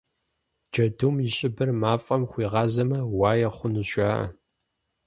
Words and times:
Джэдум 0.71 1.15
и 1.27 1.29
щӏыбыр 1.35 1.69
мафӏэм 1.81 2.23
хуигъазэмэ, 2.29 2.99
уае 3.19 3.47
хъунущ, 3.55 3.89
жаӏэ. 3.95 4.25